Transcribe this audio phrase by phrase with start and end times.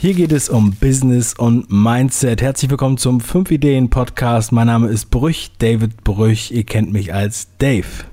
[0.00, 2.40] Hier geht es um Business und Mindset.
[2.40, 4.52] Herzlich willkommen zum 5 Ideen Podcast.
[4.52, 6.52] Mein Name ist Brüch, David Brüch.
[6.52, 8.04] Ihr kennt mich als Dave.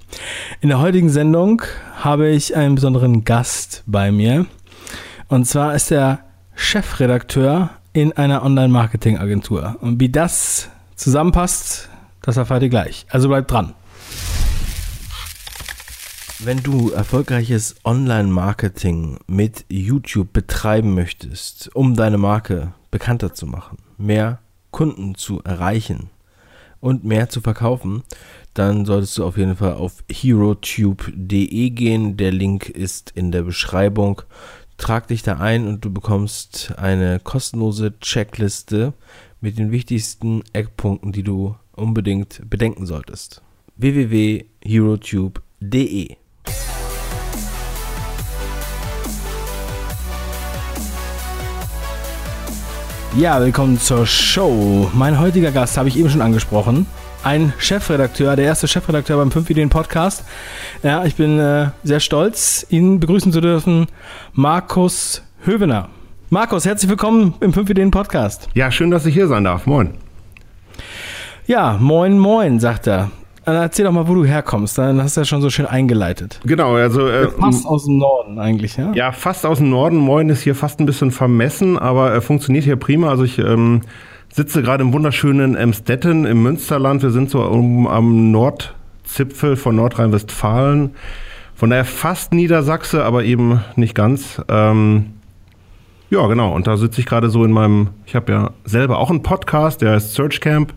[0.62, 1.62] In der heutigen Sendung
[1.98, 4.48] habe ich einen besonderen Gast bei mir.
[5.28, 6.22] Und zwar ist er
[6.56, 9.76] Chefredakteur in einer Online-Marketing-Agentur.
[9.80, 11.88] Und wie das zusammenpasst,
[12.24, 13.06] das erfahrt ihr gleich.
[13.10, 13.76] Also bleibt dran.
[16.40, 24.40] Wenn du erfolgreiches Online-Marketing mit YouTube betreiben möchtest, um deine Marke bekannter zu machen, mehr
[24.70, 26.10] Kunden zu erreichen
[26.82, 28.04] und mehr zu verkaufen,
[28.54, 32.18] dann solltest du auf jeden Fall auf herotube.de gehen.
[32.18, 34.22] Der Link ist in der Beschreibung.
[34.78, 38.92] Trag dich da ein und du bekommst eine kostenlose Checkliste
[39.40, 43.42] mit den wichtigsten Eckpunkten, die du unbedingt bedenken solltest.
[43.78, 46.18] www.herotube.de
[53.18, 54.92] Ja, willkommen zur Show.
[54.94, 56.86] Mein heutiger Gast habe ich eben schon angesprochen.
[57.24, 60.26] Ein Chefredakteur, der erste Chefredakteur beim 5 Ideen Podcast.
[60.84, 63.88] Ja, ich bin äh, sehr stolz, ihn begrüßen zu dürfen.
[64.34, 65.88] Markus Hövener.
[66.30, 68.50] Markus, herzlich willkommen im 5 Ideen Podcast.
[68.54, 69.66] Ja, schön, dass ich hier sein darf.
[69.66, 69.94] Moin.
[71.48, 73.12] Ja, moin, moin, sagt er.
[73.46, 74.78] Dann erzähl doch mal, wo du herkommst.
[74.78, 76.40] Dann hast du ja schon so schön eingeleitet.
[76.46, 77.08] Genau, also.
[77.08, 78.92] Äh, fast aus dem Norden eigentlich, ja?
[78.94, 79.98] Ja, fast aus dem Norden.
[79.98, 83.10] Moin ist hier fast ein bisschen vermessen, aber er funktioniert hier prima.
[83.10, 83.82] Also ich ähm,
[84.34, 87.04] sitze gerade im wunderschönen Emstetten im Münsterland.
[87.04, 90.96] Wir sind so um, am Nordzipfel von Nordrhein-Westfalen.
[91.54, 94.42] Von daher fast Niedersachse, aber eben nicht ganz.
[94.50, 95.14] Ähm,
[96.10, 96.54] ja, genau.
[96.54, 99.84] Und da sitze ich gerade so in meinem, ich habe ja selber auch einen Podcast,
[99.84, 100.74] der heißt Search Camp.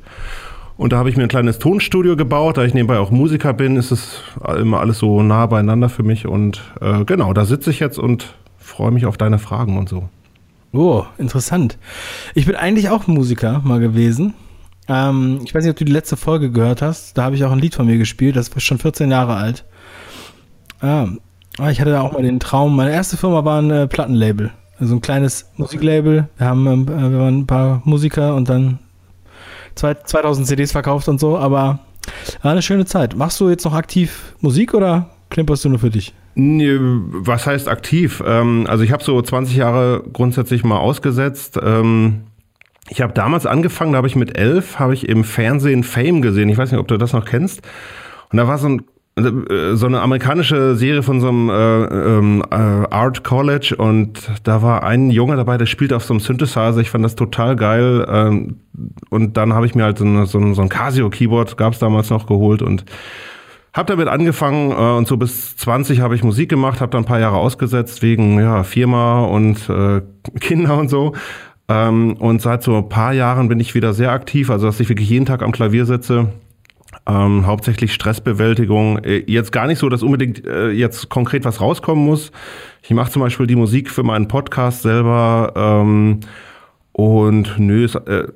[0.78, 2.56] Und da habe ich mir ein kleines Tonstudio gebaut.
[2.56, 4.22] Da ich nebenbei auch Musiker bin, ist es
[4.56, 6.26] immer alles so nah beieinander für mich.
[6.26, 10.08] Und äh, genau, da sitze ich jetzt und freue mich auf deine Fragen und so.
[10.72, 11.78] Oh, interessant.
[12.36, 14.34] Ich bin eigentlich auch Musiker mal gewesen.
[14.86, 17.18] Ähm, ich weiß nicht, ob du die letzte Folge gehört hast.
[17.18, 18.36] Da habe ich auch ein Lied von mir gespielt.
[18.36, 19.64] Das war schon 14 Jahre alt.
[20.80, 21.18] Ähm,
[21.70, 22.76] ich hatte da auch mal den Traum.
[22.76, 24.52] Meine erste Firma war ein äh, Plattenlabel.
[24.78, 26.28] Also ein kleines Musiklabel.
[26.36, 28.78] Wir haben äh, wir waren ein paar Musiker und dann
[29.78, 31.80] 2000 CDs verkauft und so, aber
[32.42, 33.16] war eine schöne Zeit.
[33.16, 36.14] Machst du jetzt noch aktiv Musik oder klimperst du nur für dich?
[36.34, 38.22] Nee, was heißt aktiv?
[38.24, 41.58] Ähm, also ich habe so 20 Jahre grundsätzlich mal ausgesetzt.
[41.62, 42.22] Ähm,
[42.88, 46.48] ich habe damals angefangen, da habe ich mit elf, habe ich im Fernsehen Fame gesehen.
[46.48, 47.62] Ich weiß nicht, ob du das noch kennst.
[48.30, 48.82] Und da war so ein
[49.74, 54.82] so eine amerikanische Serie von so einem äh, ähm, äh, Art College und da war
[54.82, 56.78] ein Junge dabei, der spielt auf so einem Synthesizer.
[56.78, 58.06] Ich fand das total geil.
[58.08, 58.56] Ähm,
[59.10, 61.78] und dann habe ich mir halt so, eine, so, ein, so ein Casio-Keyboard, gab es
[61.78, 62.84] damals noch, geholt und
[63.72, 67.06] habe damit angefangen äh, und so bis 20 habe ich Musik gemacht, habe dann ein
[67.06, 70.02] paar Jahre ausgesetzt wegen ja, Firma und äh,
[70.40, 71.14] Kinder und so.
[71.68, 74.88] Ähm, und seit so ein paar Jahren bin ich wieder sehr aktiv, also dass ich
[74.88, 76.28] wirklich jeden Tag am Klavier sitze
[77.08, 78.98] ähm, hauptsächlich Stressbewältigung.
[78.98, 82.30] Äh, jetzt gar nicht so, dass unbedingt äh, jetzt konkret was rauskommen muss.
[82.82, 86.20] Ich mache zum Beispiel die Musik für meinen Podcast selber ähm,
[86.92, 88.28] und nö, es, äh,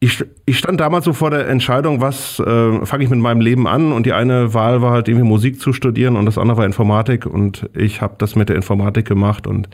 [0.00, 3.66] ich, ich stand damals so vor der Entscheidung, was äh, fange ich mit meinem Leben
[3.66, 6.66] an und die eine Wahl war halt irgendwie Musik zu studieren und das andere war
[6.66, 9.68] Informatik und ich habe das mit der Informatik gemacht und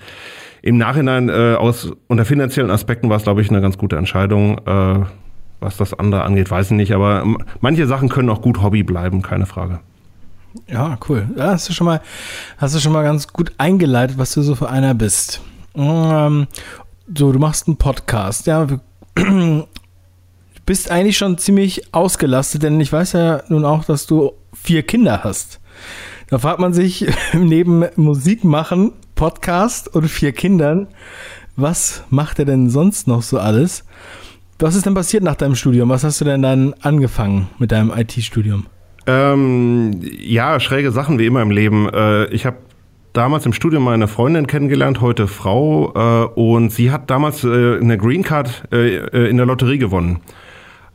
[0.62, 4.58] im Nachhinein äh, aus unter finanziellen Aspekten war es glaube ich eine ganz gute Entscheidung.
[4.66, 5.00] Äh,
[5.60, 6.92] was das andere angeht, weiß ich nicht.
[6.92, 7.24] Aber
[7.60, 9.80] manche Sachen können auch gut Hobby bleiben, keine Frage.
[10.66, 11.28] Ja, cool.
[11.36, 12.00] Ja, hast du schon mal,
[12.58, 15.40] hast du schon mal ganz gut eingeleitet, was du so für einer bist.
[15.74, 16.48] Ähm,
[17.16, 18.66] so, du machst einen Podcast, ja.
[20.54, 24.84] Du bist eigentlich schon ziemlich ausgelastet, denn ich weiß ja nun auch, dass du vier
[24.84, 25.58] Kinder hast.
[26.28, 30.86] Da fragt man sich neben Musik machen, Podcast und vier Kindern,
[31.56, 33.84] was macht er denn sonst noch so alles?
[34.62, 35.88] Was ist denn passiert nach deinem Studium?
[35.88, 38.66] Was hast du denn dann angefangen mit deinem IT-Studium?
[39.06, 41.88] Ähm, ja, schräge Sachen wie immer im Leben.
[41.88, 42.58] Äh, ich habe
[43.14, 47.96] damals im Studium meine Freundin kennengelernt, heute Frau, äh, und sie hat damals äh, eine
[47.96, 50.20] Green Card äh, äh, in der Lotterie gewonnen.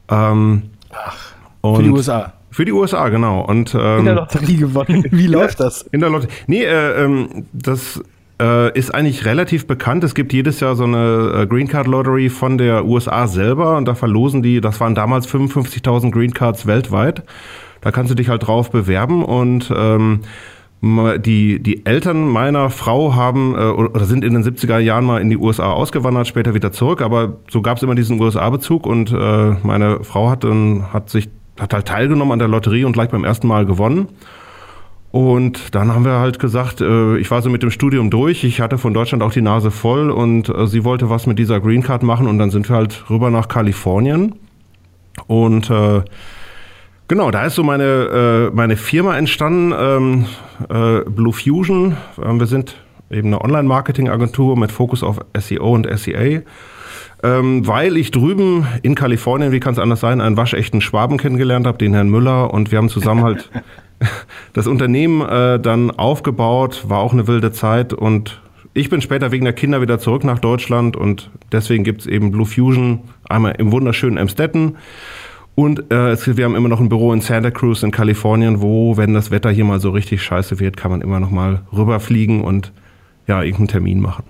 [0.10, 1.34] Ähm, Ach,
[1.64, 2.34] für die USA.
[2.52, 3.42] Für die USA, genau.
[3.42, 5.06] Und, ähm, in der Lotterie gewonnen.
[5.12, 5.82] Wie läuft das?
[5.82, 6.32] In der Lotterie.
[6.46, 8.00] Nee, äh, ähm, das
[8.42, 10.04] äh, ist eigentlich relativ bekannt.
[10.04, 13.88] Es gibt jedes Jahr so eine äh, Green Card Lottery von der USA selber und
[13.88, 17.24] da verlosen die, das waren damals 55.000 Green Cards weltweit.
[17.82, 20.22] Da kannst du dich halt drauf bewerben und ähm,
[20.82, 25.30] die, die Eltern meiner Frau haben äh, oder sind in den 70er Jahren mal in
[25.30, 29.56] die USA ausgewandert, später wieder zurück, aber so gab es immer diesen USA-Bezug und äh,
[29.64, 31.30] meine Frau hat, dann, hat sich
[31.60, 34.10] hat halt teilgenommen an der Lotterie und gleich beim ersten Mal gewonnen.
[35.16, 38.60] Und dann haben wir halt gesagt, äh, ich war so mit dem Studium durch, ich
[38.60, 41.84] hatte von Deutschland auch die Nase voll und äh, sie wollte was mit dieser Green
[41.84, 44.36] Card machen und dann sind wir halt rüber nach Kalifornien.
[45.28, 46.02] Und äh,
[47.08, 50.26] genau, da ist so meine, meine Firma entstanden, ähm,
[50.68, 51.96] äh, Blue Fusion.
[52.22, 52.76] Ähm, wir sind
[53.10, 56.42] eben eine Online-Marketing-Agentur mit Fokus auf SEO und SEA.
[57.24, 61.66] Ähm, weil ich drüben in Kalifornien, wie kann es anders sein, einen waschechten Schwaben kennengelernt
[61.68, 63.50] habe, den Herrn Müller, und wir haben zusammen halt
[64.54, 68.42] das Unternehmen äh, dann aufgebaut, war auch eine wilde Zeit und
[68.74, 72.32] ich bin später wegen der Kinder wieder zurück nach Deutschland und deswegen gibt es eben
[72.32, 74.76] Blue Fusion einmal im wunderschönen Emstetten
[75.56, 79.14] und äh, wir haben immer noch ein Büro in Santa Cruz in Kalifornien, wo, wenn
[79.14, 82.74] das Wetter hier mal so richtig scheiße wird, kann man immer noch mal rüberfliegen und
[83.26, 84.26] ja, irgendeinen Termin machen.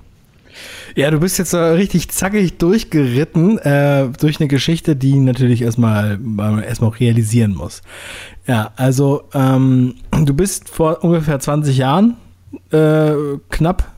[0.96, 6.20] Ja, du bist jetzt so richtig zackig durchgeritten äh, durch eine Geschichte, die natürlich erstmal
[6.66, 7.82] erstmal auch realisieren muss.
[8.48, 12.16] Ja, also ähm, du bist vor ungefähr 20 Jahren
[12.72, 13.14] äh,
[13.50, 13.92] knapp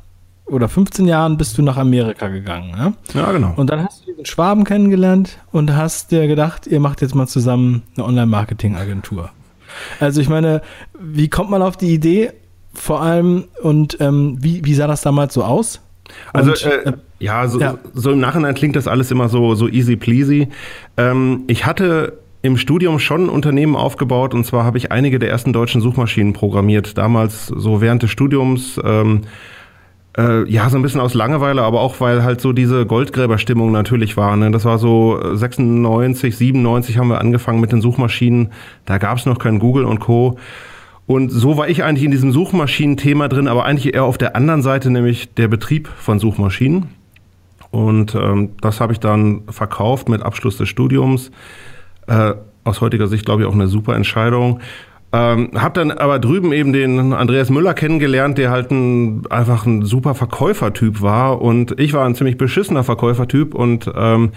[0.46, 2.72] oder 15 Jahren bist du nach Amerika gegangen.
[2.72, 2.94] Ne?
[3.14, 3.54] Ja, genau.
[3.56, 7.28] Und dann hast du diesen Schwaben kennengelernt und hast dir gedacht, ihr macht jetzt mal
[7.28, 9.30] zusammen eine Online-Marketing-Agentur.
[10.00, 10.62] Also ich meine,
[10.98, 12.32] wie kommt man auf die Idee
[12.74, 15.82] vor allem und ähm, wie, wie sah das damals so aus?
[16.34, 19.96] Also äh, ja, so, ja, so, im Nachhinein klingt das alles immer so, so easy
[19.96, 20.48] pleasy.
[20.98, 25.30] Ähm, ich hatte im Studium schon ein Unternehmen aufgebaut und zwar habe ich einige der
[25.30, 26.98] ersten deutschen Suchmaschinen programmiert.
[26.98, 28.80] Damals so während des Studiums.
[28.84, 29.22] Ähm,
[30.18, 34.18] äh, ja, so ein bisschen aus Langeweile, aber auch weil halt so diese Goldgräberstimmung natürlich
[34.18, 34.36] war.
[34.36, 34.50] Ne?
[34.52, 38.52] Das war so 96, 97 haben wir angefangen mit den Suchmaschinen.
[38.86, 40.38] Da gab es noch kein Google und Co.
[41.08, 44.62] Und so war ich eigentlich in diesem Suchmaschinen-Thema drin, aber eigentlich eher auf der anderen
[44.62, 46.88] Seite, nämlich der Betrieb von Suchmaschinen.
[47.72, 51.32] Und ähm, das habe ich dann verkauft mit Abschluss des Studiums.
[52.08, 52.34] Äh,
[52.66, 54.60] aus heutiger Sicht, glaube ich, auch eine super Entscheidung.
[55.14, 59.86] Ähm, hab dann aber drüben eben den Andreas Müller kennengelernt, der halt ein, einfach ein
[59.86, 61.42] super Verkäufertyp war.
[61.42, 64.32] Und ich war ein ziemlich beschissener Verkäufertyp und ähm,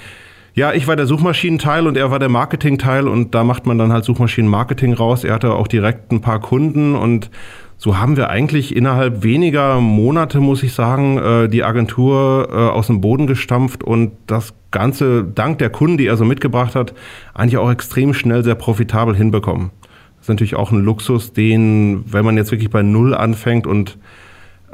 [0.55, 3.93] ja, ich war der Suchmaschinenteil und er war der Marketingteil und da macht man dann
[3.93, 5.25] halt Suchmaschinenmarketing raus.
[5.25, 7.31] Er hatte auch direkt ein paar Kunden und
[7.77, 12.89] so haben wir eigentlich innerhalb weniger Monate, muss ich sagen, äh, die Agentur äh, aus
[12.89, 16.93] dem Boden gestampft und das Ganze dank der Kunden, die er so mitgebracht hat,
[17.33, 19.71] eigentlich auch extrem schnell sehr profitabel hinbekommen.
[20.19, 23.97] Das ist natürlich auch ein Luxus, den, wenn man jetzt wirklich bei Null anfängt und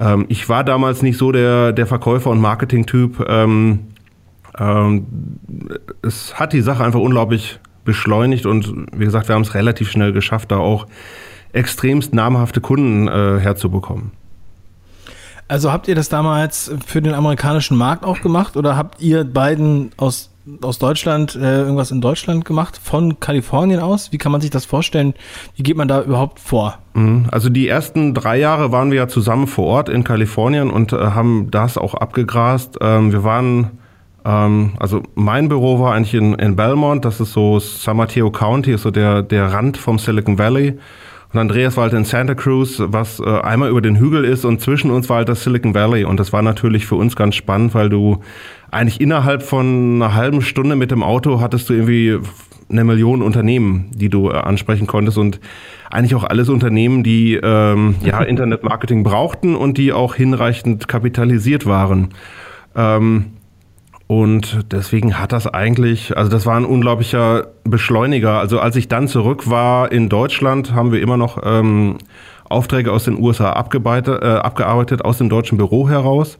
[0.00, 3.80] ähm, ich war damals nicht so der, der Verkäufer und Marketing-Typ, ähm,
[6.02, 10.12] es hat die Sache einfach unglaublich beschleunigt und wie gesagt, wir haben es relativ schnell
[10.12, 10.86] geschafft, da auch
[11.52, 14.12] extremst namhafte Kunden äh, herzubekommen.
[15.48, 19.92] Also habt ihr das damals für den amerikanischen Markt auch gemacht oder habt ihr beiden
[19.96, 20.30] aus,
[20.60, 24.10] aus Deutschland äh, irgendwas in Deutschland gemacht, von Kalifornien aus?
[24.10, 25.14] Wie kann man sich das vorstellen?
[25.54, 26.78] Wie geht man da überhaupt vor?
[26.94, 27.28] Mhm.
[27.30, 30.96] Also die ersten drei Jahre waren wir ja zusammen vor Ort in Kalifornien und äh,
[30.96, 32.78] haben das auch abgegrast.
[32.80, 33.78] Ähm, wir waren
[34.26, 38.72] ähm, also mein Büro war eigentlich in, in Belmont, das ist so San Mateo County,
[38.72, 40.78] ist so der, der Rand vom Silicon Valley.
[41.32, 44.60] Und Andreas war halt in Santa Cruz, was äh, einmal über den Hügel ist und
[44.60, 46.04] zwischen uns war halt das Silicon Valley.
[46.04, 48.18] Und das war natürlich für uns ganz spannend, weil du
[48.70, 52.18] eigentlich innerhalb von einer halben Stunde mit dem Auto hattest du irgendwie
[52.68, 55.38] eine Million Unternehmen, die du äh, ansprechen konntest und
[55.88, 62.08] eigentlich auch alles Unternehmen, die ähm, ja Internetmarketing brauchten und die auch hinreichend kapitalisiert waren.
[62.74, 63.35] Ähm,
[64.08, 68.38] und deswegen hat das eigentlich, also das war ein unglaublicher Beschleuniger.
[68.38, 71.98] Also als ich dann zurück war in Deutschland, haben wir immer noch ähm,
[72.48, 76.38] Aufträge aus den USA abgearbeitet, äh, abgearbeitet aus dem deutschen Büro heraus.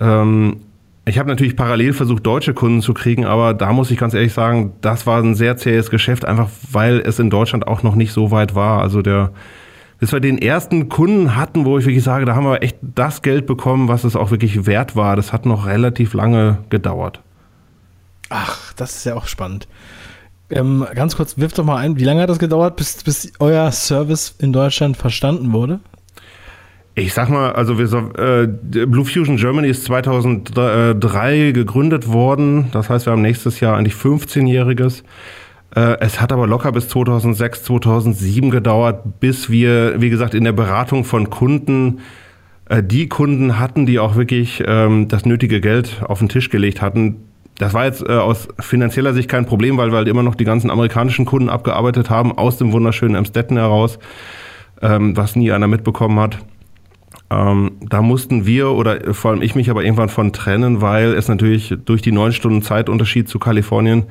[0.00, 0.56] Ähm,
[1.04, 4.32] ich habe natürlich parallel versucht, deutsche Kunden zu kriegen, aber da muss ich ganz ehrlich
[4.32, 8.12] sagen, das war ein sehr zähes Geschäft, einfach weil es in Deutschland auch noch nicht
[8.12, 8.80] so weit war.
[8.80, 9.32] Also der
[9.98, 13.22] bis wir den ersten Kunden hatten, wo ich wirklich sage, da haben wir echt das
[13.22, 15.16] Geld bekommen, was es auch wirklich wert war.
[15.16, 17.20] Das hat noch relativ lange gedauert.
[18.28, 19.68] Ach, das ist ja auch spannend.
[20.50, 23.72] Ähm, ganz kurz, wirf doch mal ein, wie lange hat das gedauert, bis, bis euer
[23.72, 25.80] Service in Deutschland verstanden wurde?
[26.94, 28.46] Ich sag mal, also wir, äh,
[28.86, 32.68] Blue Fusion Germany ist 2003 gegründet worden.
[32.72, 35.02] Das heißt, wir haben nächstes Jahr eigentlich 15-jähriges.
[35.74, 40.52] Äh, es hat aber locker bis 2006, 2007 gedauert, bis wir, wie gesagt, in der
[40.52, 42.00] Beratung von Kunden
[42.68, 46.82] äh, die Kunden hatten, die auch wirklich ähm, das nötige Geld auf den Tisch gelegt
[46.82, 47.16] hatten.
[47.58, 50.44] Das war jetzt äh, aus finanzieller Sicht kein Problem, weil wir halt immer noch die
[50.44, 53.98] ganzen amerikanischen Kunden abgearbeitet haben, aus dem wunderschönen Amstetten heraus,
[54.82, 56.38] ähm, was nie einer mitbekommen hat.
[57.30, 61.28] Ähm, da mussten wir oder vor allem ich mich aber irgendwann von trennen, weil es
[61.28, 64.04] natürlich durch die neun Stunden Zeitunterschied zu Kalifornien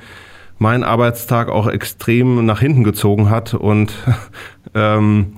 [0.58, 3.94] mein Arbeitstag auch extrem nach hinten gezogen hat und
[4.74, 5.34] ähm,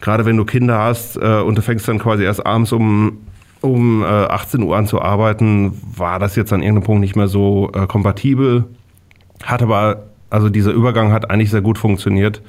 [0.00, 3.18] gerade wenn du Kinder hast äh, und du fängst dann quasi erst abends um,
[3.60, 7.28] um äh, 18 Uhr an zu arbeiten, war das jetzt an irgendeinem Punkt nicht mehr
[7.28, 8.64] so äh, kompatibel.
[9.42, 12.42] Hat aber, also dieser Übergang hat eigentlich sehr gut funktioniert.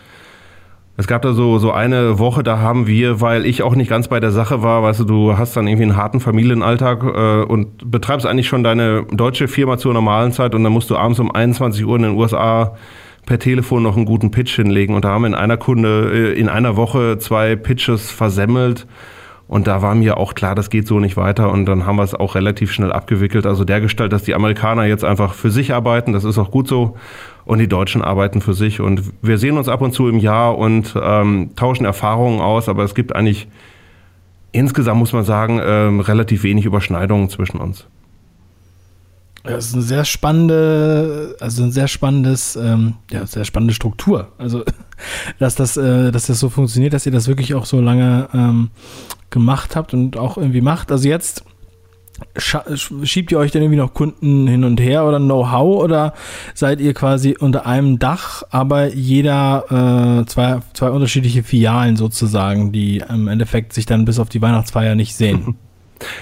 [1.01, 4.08] Es gab da so, so eine Woche, da haben wir, weil ich auch nicht ganz
[4.08, 7.89] bei der Sache war, weißt du, du hast dann irgendwie einen harten Familienalltag äh, und
[7.89, 11.31] betreibst eigentlich schon deine deutsche Firma zur normalen Zeit und dann musst du abends um
[11.31, 12.75] 21 Uhr in den USA
[13.25, 14.93] per Telefon noch einen guten Pitch hinlegen.
[14.93, 18.86] Und da haben in einer Kunde, äh, in einer Woche zwei Pitches versemmelt.
[19.48, 21.51] Und da war mir auch klar, das geht so nicht weiter.
[21.51, 23.48] Und dann haben wir es auch relativ schnell abgewickelt.
[23.48, 26.67] Also der Gestalt, dass die Amerikaner jetzt einfach für sich arbeiten, das ist auch gut
[26.67, 26.96] so.
[27.51, 28.79] Und die Deutschen arbeiten für sich.
[28.79, 32.70] Und wir sehen uns ab und zu im Jahr und ähm, tauschen Erfahrungen aus.
[32.70, 33.50] Aber es gibt eigentlich
[34.53, 37.88] insgesamt, muss man sagen, ähm, relativ wenig Überschneidungen zwischen uns.
[39.43, 44.29] Das ist eine sehr spannende, also ein sehr spannendes, ähm, ja, sehr spannende Struktur.
[44.38, 44.63] Also,
[45.39, 48.70] dass das, äh, dass das so funktioniert, dass ihr das wirklich auch so lange ähm,
[49.29, 50.89] gemacht habt und auch irgendwie macht.
[50.89, 51.43] Also jetzt
[52.36, 56.13] schiebt ihr euch denn irgendwie noch Kunden hin und her oder Know-how oder
[56.54, 63.04] seid ihr quasi unter einem Dach, aber jeder äh, zwei, zwei unterschiedliche Filialen sozusagen, die
[63.08, 65.56] im Endeffekt sich dann bis auf die Weihnachtsfeier nicht sehen?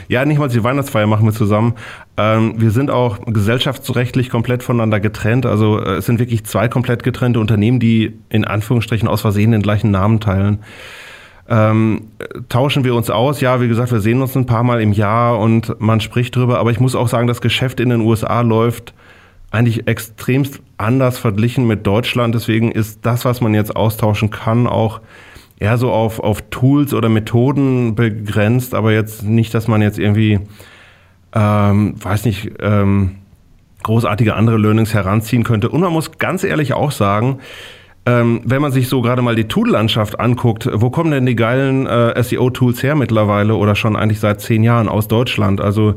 [0.08, 1.74] Ja, nicht mal die Weihnachtsfeier machen wir zusammen.
[2.18, 5.46] Ähm, wir sind auch gesellschaftsrechtlich komplett voneinander getrennt.
[5.46, 9.62] Also äh, es sind wirklich zwei komplett getrennte Unternehmen, die in Anführungsstrichen aus Versehen den
[9.62, 10.60] gleichen Namen teilen.
[11.50, 12.04] Ähm,
[12.48, 13.42] tauschen wir uns aus.
[13.42, 16.60] Ja, wie gesagt, wir sehen uns ein paar Mal im Jahr und man spricht drüber.
[16.60, 18.94] Aber ich muss auch sagen, das Geschäft in den USA läuft
[19.50, 22.36] eigentlich extremst anders verglichen mit Deutschland.
[22.36, 25.02] Deswegen ist das, was man jetzt austauschen kann, auch
[25.60, 30.40] eher so auf, auf Tools oder Methoden begrenzt, aber jetzt nicht, dass man jetzt irgendwie,
[31.34, 33.16] ähm, weiß nicht, ähm,
[33.84, 35.70] großartige andere Learnings heranziehen könnte.
[35.70, 37.40] Und man muss ganz ehrlich auch sagen,
[38.06, 41.86] ähm, wenn man sich so gerade mal die Tool-Landschaft anguckt, wo kommen denn die geilen
[41.86, 45.62] äh, SEO-Tools her mittlerweile oder schon eigentlich seit zehn Jahren aus Deutschland?
[45.62, 45.96] Also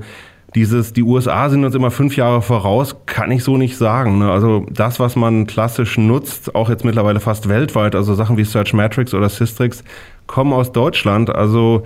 [0.54, 4.18] dieses, die USA sind uns immer fünf Jahre voraus, kann ich so nicht sagen.
[4.18, 4.30] Ne?
[4.30, 9.14] Also das, was man klassisch nutzt, auch jetzt mittlerweile fast weltweit, also Sachen wie Searchmetrics
[9.14, 9.82] oder Systrix,
[10.26, 11.34] kommen aus Deutschland.
[11.34, 11.84] Also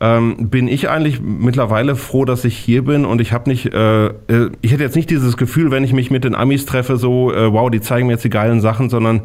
[0.00, 4.06] ähm, bin ich eigentlich mittlerweile froh, dass ich hier bin und ich habe nicht, äh,
[4.06, 7.32] äh, ich hätte jetzt nicht dieses Gefühl, wenn ich mich mit den Amis treffe, so,
[7.32, 9.22] äh, wow, die zeigen mir jetzt die geilen Sachen, sondern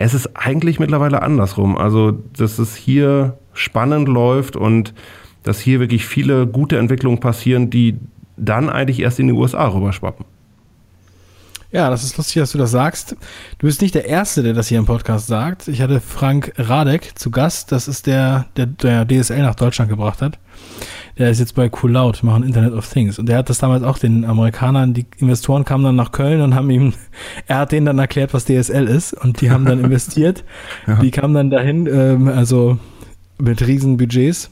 [0.00, 1.76] es ist eigentlich mittlerweile andersrum.
[1.76, 4.94] Also, dass es hier spannend läuft und
[5.42, 7.98] dass hier wirklich viele gute Entwicklungen passieren, die
[8.38, 10.24] dann eigentlich erst in die USA rüberschwappen.
[11.70, 13.14] Ja, das ist lustig, dass du das sagst.
[13.58, 15.68] Du bist nicht der Erste, der das hier im Podcast sagt.
[15.68, 17.70] Ich hatte Frank Radek zu Gast.
[17.70, 20.38] Das ist der, der, der DSL nach Deutschland gebracht hat.
[21.20, 23.18] Der ist jetzt bei Cool Loud, machen Internet of Things.
[23.18, 26.54] Und der hat das damals auch den Amerikanern, die Investoren kamen dann nach Köln und
[26.54, 26.94] haben ihm,
[27.46, 29.12] er hat denen dann erklärt, was DSL ist.
[29.12, 30.44] Und die haben dann investiert.
[30.88, 30.96] ja.
[30.96, 32.78] Die kamen dann dahin, ähm, also
[33.38, 34.50] mit riesen Budgets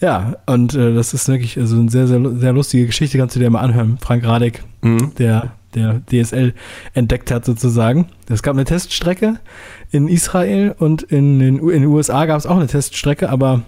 [0.00, 3.40] ja, und äh, das ist wirklich also eine sehr, sehr, sehr lustige Geschichte, kannst du
[3.40, 3.98] dir mal anhören.
[4.00, 5.14] Frank Radek, mhm.
[5.18, 6.52] der, der DSL
[6.92, 8.08] entdeckt hat sozusagen.
[8.28, 9.38] Es gab eine Teststrecke
[9.90, 13.62] in Israel und in den, in den USA gab es auch eine Teststrecke, aber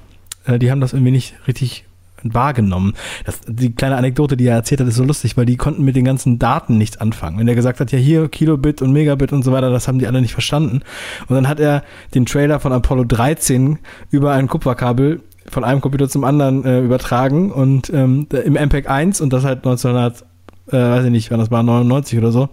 [0.44, 1.86] äh, die haben das irgendwie nicht richtig
[2.22, 2.94] wahrgenommen.
[3.24, 5.96] Das, die kleine Anekdote, die er erzählt hat, ist so lustig, weil die konnten mit
[5.96, 7.38] den ganzen Daten nichts anfangen.
[7.38, 10.06] Wenn er gesagt hat, ja hier Kilobit und Megabit und so weiter, das haben die
[10.06, 10.82] alle nicht verstanden.
[11.28, 11.82] Und dann hat er
[12.14, 13.78] den Trailer von Apollo 13
[14.10, 15.20] über ein Kupferkabel
[15.50, 19.58] von einem Computer zum anderen äh, übertragen und ähm, im MPEG 1 und das halt
[19.58, 20.22] 1900,
[20.68, 22.48] äh, weiß ich nicht, wann das war, 99 oder so.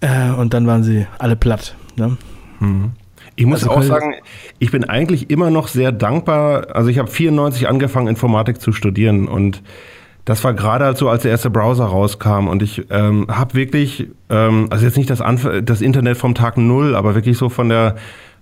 [0.00, 1.76] Äh, und dann waren sie alle platt.
[1.96, 2.16] Ne?
[2.58, 2.92] Mhm.
[3.36, 4.14] Ich muss also, auch sagen,
[4.58, 6.74] ich bin eigentlich immer noch sehr dankbar.
[6.74, 9.62] Also ich habe 94 angefangen, Informatik zu studieren und
[10.24, 14.08] das war gerade halt so, als der erste Browser rauskam und ich ähm, habe wirklich,
[14.30, 17.68] ähm, also jetzt nicht das, Anf das Internet vom Tag Null, aber wirklich so von
[17.68, 17.96] der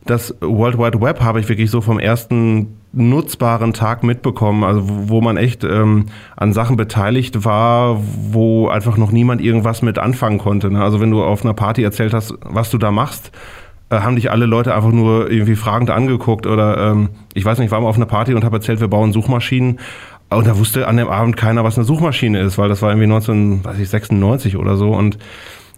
[0.07, 5.21] das World Wide Web habe ich wirklich so vom ersten nutzbaren Tag mitbekommen, also wo
[5.21, 6.07] man echt ähm,
[6.37, 10.71] an Sachen beteiligt war, wo einfach noch niemand irgendwas mit anfangen konnte.
[10.71, 10.83] Ne?
[10.83, 13.31] Also wenn du auf einer Party erzählt hast, was du da machst,
[13.91, 17.73] haben dich alle Leute einfach nur irgendwie fragend angeguckt oder ähm, ich weiß nicht, ich
[17.73, 19.81] war mal auf einer Party und habe erzählt, wir bauen Suchmaschinen.
[20.31, 23.13] Und da wusste an dem Abend keiner, was eine Suchmaschine ist, weil das war irgendwie
[23.13, 24.91] 1996 oder so.
[24.91, 25.19] Und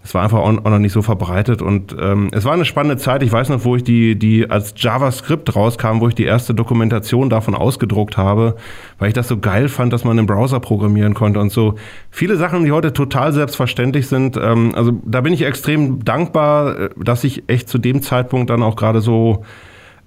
[0.03, 3.23] es war einfach auch, noch nicht so verbreitet und ähm, es war eine spannende Zeit.
[3.23, 7.29] Ich weiß noch, wo ich die, die als JavaScript rauskam, wo ich die erste Dokumentation
[7.29, 8.57] davon ausgedruckt habe,
[8.99, 11.75] weil ich das so geil fand, dass man im Browser programmieren konnte und so.
[12.11, 14.35] Viele Sachen, die heute total selbstverständlich sind.
[14.35, 18.61] Ähm, also da bin ich extrem dankbar, äh, dass ich echt zu dem Zeitpunkt dann
[18.61, 19.45] auch gerade so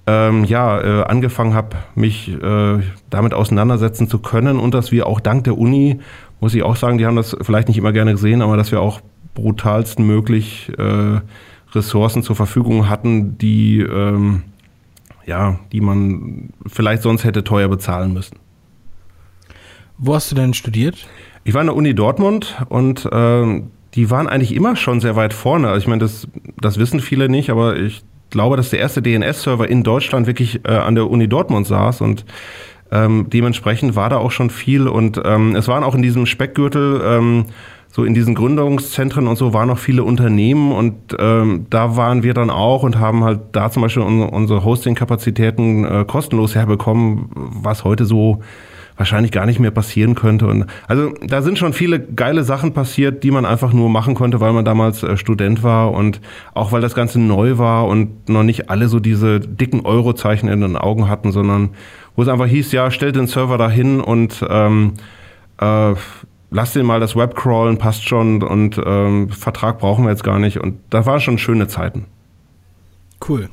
[0.06, 5.20] ähm, ja, äh, angefangen habe, mich äh, damit auseinandersetzen zu können und dass wir auch
[5.20, 6.00] dank der Uni,
[6.38, 8.80] muss ich auch sagen, die haben das vielleicht nicht immer gerne gesehen, aber dass wir
[8.80, 9.00] auch
[9.37, 11.21] brutalsten möglich äh,
[11.73, 14.43] Ressourcen zur Verfügung hatten, die ähm,
[15.26, 18.38] ja, die man vielleicht sonst hätte teuer bezahlen müssen.
[19.99, 21.07] Wo hast du denn studiert?
[21.45, 23.62] Ich war an der Uni Dortmund und äh,
[23.95, 25.69] die waren eigentlich immer schon sehr weit vorne.
[25.69, 26.28] Also ich meine, das,
[26.61, 30.73] das wissen viele nicht, aber ich glaube, dass der erste DNS-Server in Deutschland wirklich äh,
[30.73, 32.25] an der Uni Dortmund saß und
[32.93, 37.00] ähm, dementsprechend war da auch schon viel und ähm, es waren auch in diesem Speckgürtel
[37.05, 37.47] ähm,
[37.96, 42.34] so in diesen Gründungszentren und so waren noch viele Unternehmen und ähm, da waren wir
[42.34, 48.04] dann auch und haben halt da zum Beispiel unsere Hosting-Kapazitäten äh, kostenlos herbekommen, was heute
[48.04, 48.42] so
[48.98, 50.46] wahrscheinlich gar nicht mehr passieren könnte.
[50.46, 54.40] Und also da sind schon viele geile Sachen passiert, die man einfach nur machen konnte,
[54.40, 56.20] weil man damals äh, Student war und
[56.52, 60.60] auch weil das Ganze neu war und noch nicht alle so diese dicken Eurozeichen in
[60.60, 61.70] den Augen hatten, sondern
[62.14, 64.92] wo es einfach hieß, ja, stell den Server dahin und ähm,
[65.58, 65.94] äh,
[66.56, 70.38] lass den mal das Web crawlen, passt schon und ähm, Vertrag brauchen wir jetzt gar
[70.38, 70.58] nicht.
[70.58, 72.06] Und da waren schon schöne Zeiten.
[73.28, 73.50] Cool.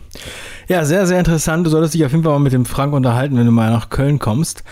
[0.70, 1.66] Ja, sehr, sehr interessant.
[1.66, 3.90] Du solltest dich auf jeden Fall mal mit dem Frank unterhalten, wenn du mal nach
[3.90, 4.64] Köln kommst.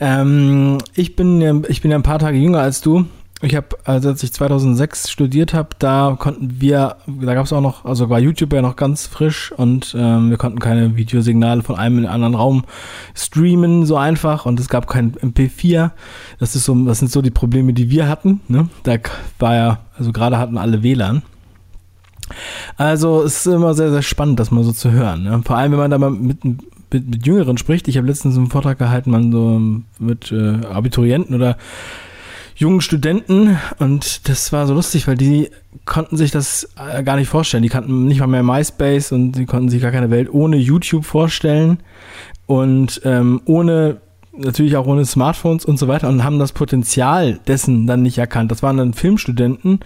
[0.00, 3.04] Ähm, ich, bin, ich bin ja ein paar Tage jünger als du.
[3.44, 7.60] Ich habe, also als ich 2006 studiert habe, da konnten wir, da gab es auch
[7.60, 11.76] noch, also war YouTube ja noch ganz frisch und ähm, wir konnten keine Videosignale von
[11.76, 12.64] einem in den anderen Raum
[13.14, 15.90] streamen so einfach und es gab kein MP4.
[16.38, 18.40] Das ist so, das sind so die Probleme, die wir hatten.
[18.48, 18.70] Ne?
[18.82, 18.96] Da
[19.38, 21.22] war ja, also gerade hatten alle WLAN.
[22.78, 25.24] Also es ist immer sehr, sehr spannend, das mal so zu hören.
[25.24, 25.42] Ne?
[25.44, 27.88] Vor allem, wenn man da mal mit, mit, mit Jüngeren spricht.
[27.88, 29.60] Ich habe letztens einen Vortrag gehalten, man so
[29.98, 31.58] mit äh, Abiturienten oder
[32.54, 35.50] jungen Studenten und das war so lustig, weil die
[35.84, 37.62] konnten sich das äh, gar nicht vorstellen.
[37.62, 41.04] Die kannten nicht mal mehr MySpace und die konnten sich gar keine Welt ohne YouTube
[41.04, 41.78] vorstellen
[42.46, 44.00] und ähm, ohne
[44.36, 48.50] natürlich auch ohne Smartphones und so weiter und haben das Potenzial dessen dann nicht erkannt.
[48.50, 49.80] Das waren dann Filmstudenten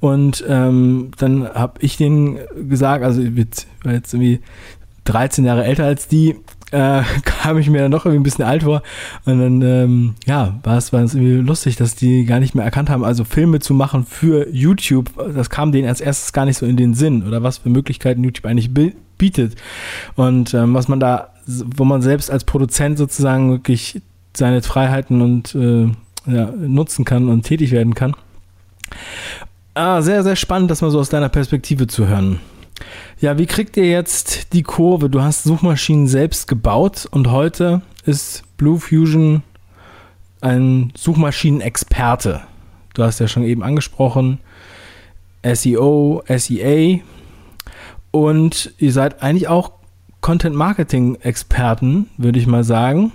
[0.00, 2.38] und ähm, dann habe ich denen
[2.68, 3.32] gesagt, also ich
[3.84, 4.40] war jetzt irgendwie
[5.04, 6.36] 13 Jahre älter als die,
[6.72, 8.82] äh, kam ich mir dann doch irgendwie ein bisschen alt vor
[9.24, 12.64] und dann ähm, ja war es war es irgendwie lustig, dass die gar nicht mehr
[12.64, 15.10] erkannt haben, also Filme zu machen für YouTube.
[15.34, 18.24] Das kam denen als erstes gar nicht so in den Sinn oder was für Möglichkeiten
[18.24, 18.70] YouTube eigentlich
[19.18, 19.56] bietet
[20.16, 24.00] und ähm, was man da wo man selbst als Produzent sozusagen wirklich
[24.36, 25.88] seine Freiheiten und äh,
[26.26, 28.14] ja, nutzen kann und tätig werden kann.
[29.74, 32.40] Ah, sehr, sehr spannend, das mal so aus deiner Perspektive zu hören.
[33.22, 35.08] Ja, wie kriegt ihr jetzt die Kurve?
[35.08, 39.44] Du hast Suchmaschinen selbst gebaut und heute ist Blue Fusion
[40.40, 42.40] ein Suchmaschinenexperte.
[42.94, 44.40] Du hast ja schon eben angesprochen,
[45.44, 46.98] SEO, SEA
[48.10, 49.70] und ihr seid eigentlich auch
[50.20, 53.12] Content-Marketing-Experten, würde ich mal sagen.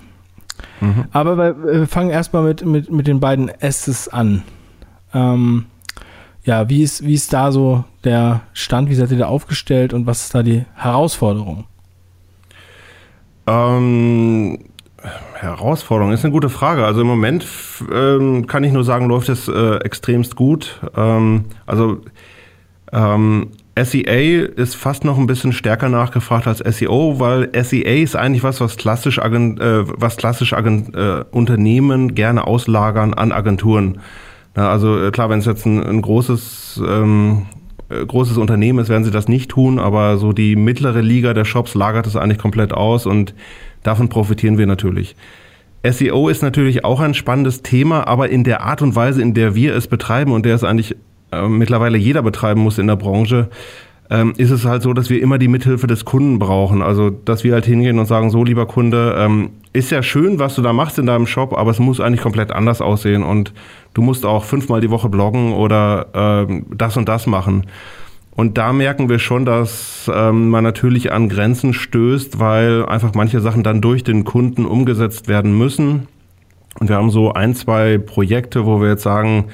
[0.79, 1.03] Mhm.
[1.11, 4.43] Aber wir fangen erstmal mit, mit, mit den beiden S's an.
[5.13, 5.65] Ähm,
[6.45, 8.89] ja, wie ist, wie ist da so der Stand?
[8.89, 11.65] Wie seid ihr da aufgestellt und was ist da die Herausforderung?
[13.45, 14.59] Ähm,
[15.35, 16.85] Herausforderung ist eine gute Frage.
[16.85, 17.45] Also im Moment
[17.93, 20.81] ähm, kann ich nur sagen, läuft es äh, extremst gut.
[20.95, 22.01] Ähm, also
[22.91, 28.43] ähm, SEA ist fast noch ein bisschen stärker nachgefragt als SEO, weil SEA ist eigentlich
[28.43, 33.99] was, was klassisch, Agent, äh, was klassisch Agent, äh, Unternehmen gerne auslagern an Agenturen.
[34.55, 37.56] Na, also äh, klar, wenn es jetzt ein, ein großes ähm, äh,
[37.89, 41.73] großes Unternehmen ist, werden sie das nicht tun, aber so die mittlere Liga der Shops
[41.73, 43.33] lagert es eigentlich komplett aus und
[43.83, 45.15] davon profitieren wir natürlich.
[45.89, 49.55] SEO ist natürlich auch ein spannendes Thema, aber in der Art und Weise, in der
[49.55, 50.95] wir es betreiben und der es eigentlich
[51.31, 53.49] äh, mittlerweile jeder betreiben muss in der Branche,
[54.09, 56.81] ähm, ist es halt so, dass wir immer die Mithilfe des Kunden brauchen.
[56.81, 60.55] Also, dass wir halt hingehen und sagen, so lieber Kunde, ähm, ist ja schön, was
[60.55, 63.53] du da machst in deinem Shop, aber es muss eigentlich komplett anders aussehen und
[63.93, 67.67] du musst auch fünfmal die Woche bloggen oder ähm, das und das machen.
[68.31, 73.39] Und da merken wir schon, dass ähm, man natürlich an Grenzen stößt, weil einfach manche
[73.39, 76.07] Sachen dann durch den Kunden umgesetzt werden müssen.
[76.79, 79.45] Und wir haben so ein, zwei Projekte, wo wir jetzt sagen,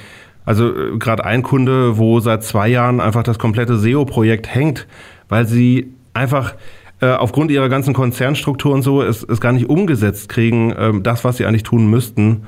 [0.45, 4.88] also äh, gerade ein Kunde, wo seit zwei Jahren einfach das komplette SEO-Projekt hängt,
[5.29, 6.56] weil sie einfach
[7.01, 11.23] äh, aufgrund ihrer ganzen Konzernstruktur und so es, es gar nicht umgesetzt kriegen, ähm, das,
[11.23, 12.43] was sie eigentlich tun müssten.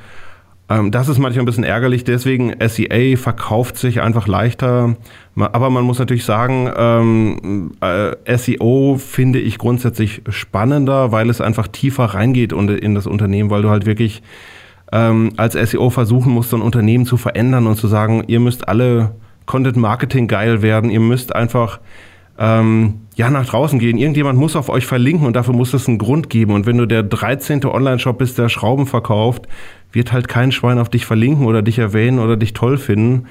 [0.67, 4.95] Ähm, das ist manchmal ein bisschen ärgerlich, deswegen SEA verkauft sich einfach leichter.
[5.36, 11.67] Aber man muss natürlich sagen, ähm, äh, SEO finde ich grundsätzlich spannender, weil es einfach
[11.67, 14.23] tiefer reingeht in das Unternehmen, weil du halt wirklich
[14.91, 18.67] ähm, als SEO versuchen musst, so ein Unternehmen zu verändern und zu sagen, ihr müsst
[18.67, 21.80] alle Content Marketing geil werden, ihr müsst einfach
[22.38, 23.98] ähm, ja nach draußen gehen.
[23.98, 26.54] Irgendjemand muss auf euch verlinken und dafür muss es einen Grund geben.
[26.54, 27.65] Und wenn du der 13.
[27.65, 29.48] Online-Shop bist, der Schrauben verkauft,
[29.91, 33.28] wird halt kein Schwein auf dich verlinken oder dich erwähnen oder dich toll finden.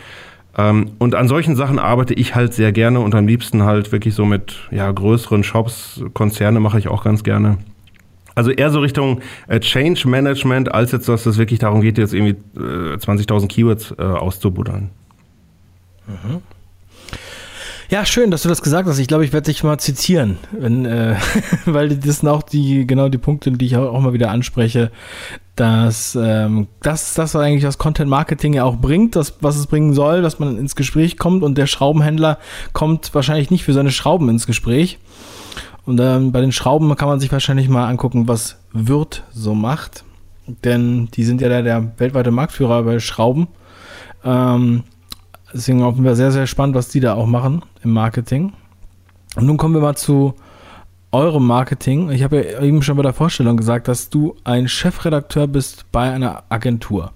[0.57, 4.15] Ähm, und an solchen Sachen arbeite ich halt sehr gerne und am liebsten halt wirklich
[4.15, 7.59] so mit ja, größeren Shops, Konzerne mache ich auch ganz gerne.
[8.35, 12.15] Also eher so Richtung äh, Change Management, als jetzt, dass es wirklich darum geht, jetzt
[12.15, 14.91] irgendwie äh, 20.000 Keywords äh, auszubuddeln.
[16.07, 16.43] Mhm.
[17.91, 18.99] Ja, schön, dass du das gesagt hast.
[18.99, 21.17] Ich glaube, ich werde dich mal zitieren, wenn, äh,
[21.67, 24.91] weil das sind auch die genau die Punkte, die ich auch, mal wieder anspreche,
[25.55, 29.93] dass ähm, das das eigentlich das Content Marketing ja auch bringt, das was es bringen
[29.93, 32.39] soll, dass man ins Gespräch kommt und der Schraubenhändler
[32.73, 34.99] kommt wahrscheinlich nicht für seine Schrauben ins Gespräch.
[35.87, 40.05] Und ähm, bei den Schrauben kann man sich wahrscheinlich mal angucken, was Wirt so macht,
[40.65, 43.49] denn die sind ja der, der weltweite Marktführer bei Schrauben.
[44.25, 44.85] Ähm,
[45.53, 48.53] deswegen auch sehr sehr spannend, was die da auch machen im Marketing.
[49.37, 50.35] Und nun kommen wir mal zu
[51.13, 52.11] eurem Marketing.
[52.11, 56.11] Ich habe ja eben schon bei der Vorstellung gesagt, dass du ein Chefredakteur bist bei
[56.11, 57.13] einer Agentur.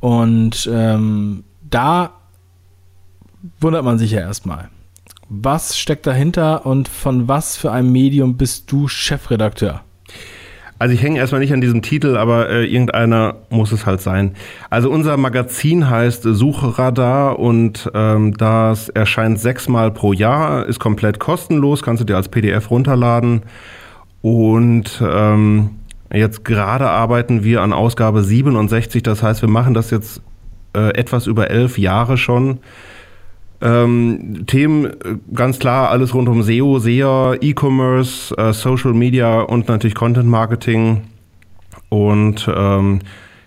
[0.00, 2.12] Und ähm, da
[3.60, 4.68] wundert man sich ja erstmal.
[5.30, 9.82] Was steckt dahinter und von was für einem Medium bist du Chefredakteur?
[10.78, 14.36] Also ich hänge erstmal nicht an diesem Titel, aber äh, irgendeiner muss es halt sein.
[14.70, 21.82] Also unser Magazin heißt Suchradar und ähm, das erscheint sechsmal pro Jahr, ist komplett kostenlos,
[21.82, 23.42] kannst du dir als PDF runterladen.
[24.22, 25.70] Und ähm,
[26.10, 30.22] jetzt gerade arbeiten wir an Ausgabe 67, das heißt, wir machen das jetzt
[30.74, 32.60] äh, etwas über elf Jahre schon.
[33.60, 39.68] Ähm, Themen äh, ganz klar alles rund um SEO, SEA, E-Commerce, äh, Social Media und
[39.68, 41.02] natürlich Content Marketing.
[41.88, 43.00] Und ähm,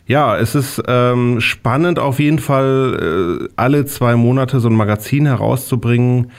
[0.07, 5.25] ja, es ist ähm, spannend auf jeden Fall, äh, alle zwei Monate so ein Magazin
[5.25, 6.31] herauszubringen.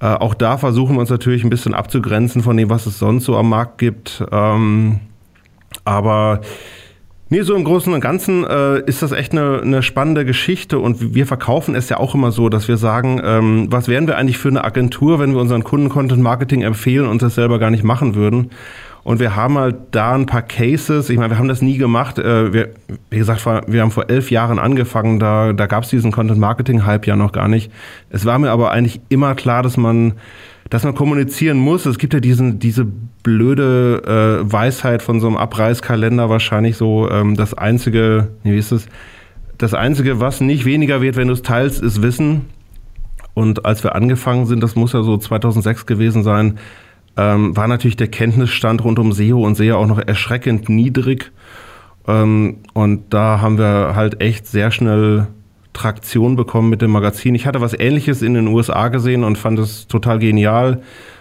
[0.00, 3.24] Äh, auch da versuchen wir uns natürlich ein bisschen abzugrenzen von dem, was es sonst
[3.24, 4.24] so am Markt gibt.
[4.32, 5.00] Ähm,
[5.84, 6.40] aber
[7.28, 11.14] Nee, so im Großen und Ganzen äh, ist das echt eine, eine spannende Geschichte und
[11.14, 14.38] wir verkaufen es ja auch immer so, dass wir sagen, ähm, was wären wir eigentlich
[14.38, 17.82] für eine Agentur, wenn wir unseren Kunden Content Marketing empfehlen und das selber gar nicht
[17.82, 18.50] machen würden.
[19.02, 21.10] Und wir haben halt da ein paar Cases.
[21.10, 22.18] Ich meine, wir haben das nie gemacht.
[22.18, 22.68] Äh, wir,
[23.10, 25.18] wie gesagt, wir haben vor elf Jahren angefangen.
[25.18, 27.72] Da, da gab es diesen Content Marketing Hype ja noch gar nicht.
[28.10, 30.14] Es war mir aber eigentlich immer klar, dass man
[30.70, 31.86] dass man kommunizieren muss.
[31.86, 32.84] Es gibt ja diesen, diese
[33.22, 38.86] blöde äh, Weisheit von so einem Abreißkalender wahrscheinlich so, ähm, das einzige, wie ist es?
[39.58, 42.46] Das einzige, was nicht weniger wird, wenn du es teilst, ist Wissen.
[43.34, 46.58] Und als wir angefangen sind, das muss ja so 2006 gewesen sein,
[47.16, 51.32] ähm, war natürlich der Kenntnisstand rund um SEO und SEO auch noch erschreckend niedrig.
[52.06, 55.28] Ähm, und da haben wir halt echt sehr schnell
[55.76, 57.34] Traktion bekommen mit dem Magazin.
[57.34, 60.80] Ich hatte was ähnliches in den USA gesehen und fand es total genial.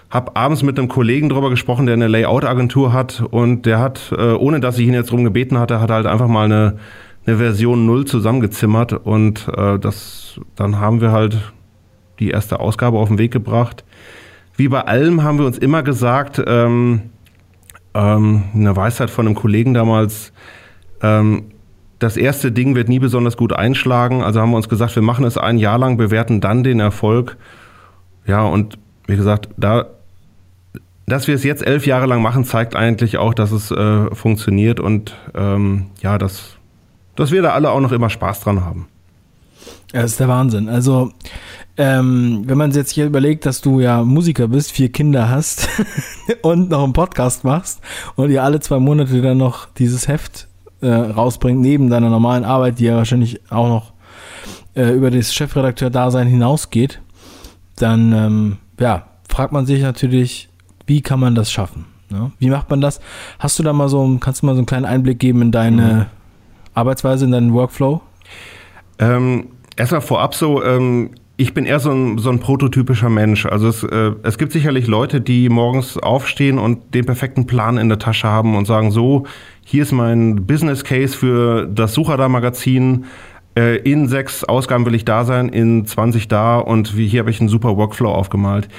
[0.10, 4.32] Hab abends mit einem Kollegen drüber gesprochen, der eine Layout-Agentur hat und der hat, äh,
[4.32, 6.78] ohne dass ich ihn jetzt darum gebeten hatte, hat halt einfach mal eine,
[7.26, 11.38] eine Version 0 zusammengezimmert und äh, das, dann haben wir halt
[12.20, 13.84] die erste Ausgabe auf den Weg gebracht.
[14.56, 17.10] Wie bei allem haben wir uns immer gesagt, ähm,
[17.94, 20.32] ähm, eine Weisheit von einem Kollegen damals,
[21.02, 21.52] ähm,
[22.06, 24.22] das erste Ding wird nie besonders gut einschlagen.
[24.22, 27.36] Also haben wir uns gesagt, wir machen es ein Jahr lang, bewerten dann den Erfolg.
[28.28, 29.88] Ja, und wie gesagt, da,
[31.08, 34.80] dass wir es jetzt elf Jahre lang machen, zeigt eigentlich auch, dass es äh, funktioniert
[34.80, 36.58] und ähm, ja, dass,
[37.16, 38.88] dass wir da alle auch noch immer Spaß dran haben.
[39.92, 40.70] Ja, das ist der Wahnsinn.
[40.70, 41.12] Also,
[41.78, 45.68] ähm, wenn man jetzt hier überlegt, dass du ja Musiker bist, vier Kinder hast
[46.44, 47.82] und noch einen Podcast machst
[48.16, 50.48] und ihr alle zwei Monate dann noch dieses Heft
[50.86, 53.94] äh, rausbringt, neben deiner normalen Arbeit, die ja wahrscheinlich auch noch
[54.76, 57.02] äh, über das Chefredakteur-Dasein hinausgeht,
[57.76, 60.50] dann ähm, ja, fragt man sich natürlich,
[60.86, 61.86] wie kann man das schaffen?
[62.10, 62.32] Ne?
[62.40, 63.00] Wie macht man das?
[63.40, 65.82] Hast du da mal so, kannst du mal so einen kleinen Einblick geben in deine
[65.82, 66.06] mhm.
[66.74, 68.02] Arbeitsweise, in deinen Workflow?
[69.00, 73.46] Ähm, erstmal vorab so, ähm, ich bin eher so ein, so ein prototypischer Mensch.
[73.46, 77.90] Also es, äh, es gibt sicherlich Leute, die morgens aufstehen und den perfekten Plan in
[77.90, 79.26] der Tasche haben und sagen, so,
[79.64, 83.06] hier ist mein Business Case für das Suchradar-Magazin.
[83.58, 87.32] Äh, in sechs Ausgaben will ich da sein, in 20 da und wie, hier habe
[87.32, 88.70] ich einen super Workflow aufgemalt.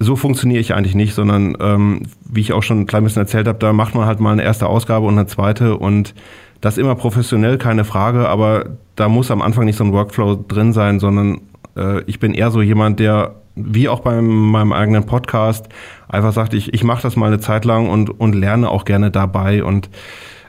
[0.00, 3.46] So funktioniere ich eigentlich nicht, sondern ähm, wie ich auch schon ein klein bisschen erzählt
[3.46, 6.14] habe, da macht man halt mal eine erste Ausgabe und eine zweite und
[6.60, 10.72] das immer professionell, keine Frage, aber da muss am Anfang nicht so ein Workflow drin
[10.72, 11.40] sein, sondern
[11.76, 15.68] äh, ich bin eher so jemand, der wie auch bei meinem eigenen Podcast
[16.08, 19.10] einfach sagt, ich, ich mache das mal eine Zeit lang und, und lerne auch gerne
[19.10, 19.62] dabei.
[19.62, 19.90] Und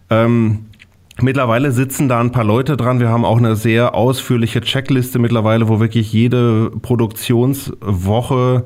[0.09, 0.67] ähm,
[1.21, 2.99] mittlerweile sitzen da ein paar Leute dran.
[2.99, 8.63] Wir haben auch eine sehr ausführliche Checkliste mittlerweile, wo wirklich jede Produktionswoche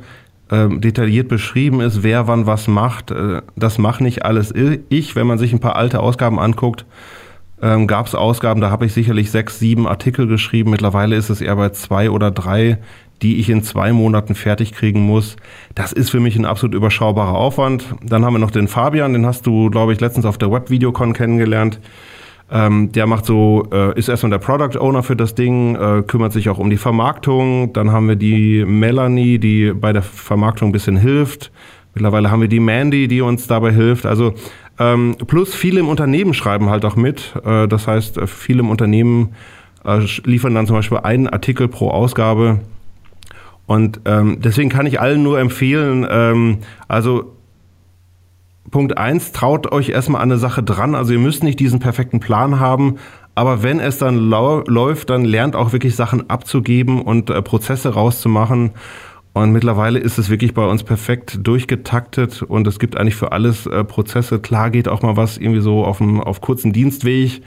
[0.52, 3.12] ähm, detailliert beschrieben ist, wer wann was macht.
[3.12, 4.54] Äh, das mache nicht alles
[4.90, 5.16] ich.
[5.16, 6.86] Wenn man sich ein paar alte Ausgaben anguckt,
[7.62, 10.72] ähm, gab es Ausgaben, da habe ich sicherlich sechs, sieben Artikel geschrieben.
[10.72, 12.78] Mittlerweile ist es eher bei zwei oder drei,
[13.22, 15.38] die ich in zwei Monaten fertig kriegen muss.
[15.74, 17.86] Das ist für mich ein absolut überschaubarer Aufwand.
[18.04, 21.14] Dann haben wir noch den Fabian, den hast du, glaube ich, letztens auf der Webvideocon
[21.14, 21.80] kennengelernt.
[22.50, 26.32] Ähm, der macht so, äh, ist erstmal der Product Owner für das Ding, äh, kümmert
[26.32, 27.74] sich auch um die Vermarktung.
[27.74, 31.52] Dann haben wir die Melanie, die bei der Vermarktung ein bisschen hilft.
[31.94, 34.06] Mittlerweile haben wir die Mandy, die uns dabei hilft.
[34.06, 34.34] Also
[34.80, 37.34] ähm, plus viele im Unternehmen schreiben halt auch mit.
[37.44, 39.34] Äh, das heißt, äh, viele im Unternehmen
[39.86, 42.60] äh, liefern dann zum Beispiel einen Artikel pro Ausgabe.
[43.66, 47.34] Und ähm, deswegen kann ich allen nur empfehlen, ähm, also
[48.72, 50.94] Punkt eins, traut euch erstmal an eine Sache dran.
[50.94, 52.98] Also ihr müsst nicht diesen perfekten Plan haben,
[53.36, 58.72] aber wenn es dann läuft, dann lernt auch wirklich Sachen abzugeben und äh, Prozesse rauszumachen.
[59.42, 63.66] Und mittlerweile ist es wirklich bei uns perfekt durchgetaktet und es gibt eigentlich für alles
[63.66, 64.40] äh, Prozesse.
[64.40, 67.42] Klar geht auch mal was irgendwie so auf, dem, auf kurzen Dienstweg,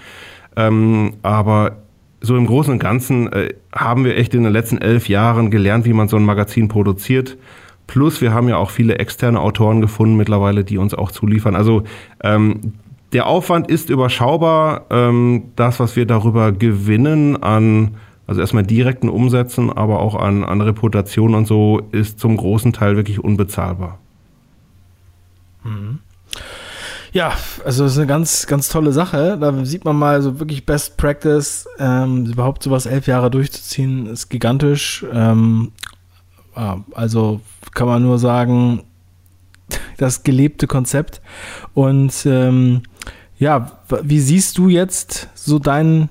[0.57, 1.79] ähm, aber
[2.21, 5.85] so im Großen und Ganzen äh, haben wir echt in den letzten elf Jahren gelernt,
[5.85, 7.37] wie man so ein Magazin produziert.
[7.87, 11.57] Plus, wir haben ja auch viele externe Autoren gefunden mittlerweile, die uns auch zuliefern.
[11.57, 11.83] Also
[12.23, 12.75] ähm,
[13.13, 14.87] der Aufwand ist überschaubar.
[14.91, 17.97] Ähm, das, was wir darüber gewinnen an,
[18.31, 22.95] also erstmal direkten Umsätzen, aber auch an, an Reputation und so, ist zum großen Teil
[22.95, 23.99] wirklich unbezahlbar.
[25.65, 25.99] Mhm.
[27.11, 27.33] Ja,
[27.65, 29.37] also das ist eine ganz, ganz tolle Sache.
[29.41, 31.67] Da sieht man mal so wirklich Best Practice.
[31.81, 35.05] Ähm, überhaupt sowas elf Jahre durchzuziehen, ist gigantisch.
[35.13, 35.73] Ähm,
[36.55, 37.41] also
[37.75, 38.85] kann man nur sagen,
[39.99, 41.21] das gelebte Konzept.
[41.75, 42.83] Und ähm,
[43.41, 46.11] ja, wie siehst du jetzt so deinen,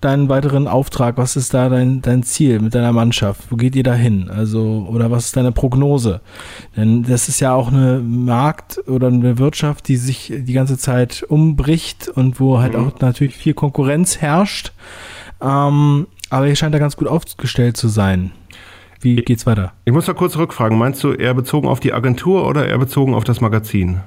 [0.00, 1.16] deinen weiteren Auftrag?
[1.16, 3.50] Was ist da dein, dein Ziel mit deiner Mannschaft?
[3.50, 4.30] Wo geht ihr da hin?
[4.30, 6.20] Also, oder was ist deine Prognose?
[6.76, 11.24] Denn das ist ja auch eine Markt- oder eine Wirtschaft, die sich die ganze Zeit
[11.28, 12.88] umbricht und wo halt mhm.
[12.88, 14.72] auch natürlich viel Konkurrenz herrscht.
[15.40, 18.32] Ähm, aber ihr scheint da ganz gut aufgestellt zu sein.
[19.00, 19.72] Wie geht's weiter?
[19.84, 20.78] Ich muss da kurz rückfragen.
[20.78, 24.00] Meinst du eher bezogen auf die Agentur oder eher bezogen auf das Magazin?